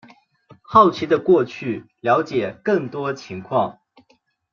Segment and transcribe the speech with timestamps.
[0.63, 3.77] 好奇的过去了解更多情况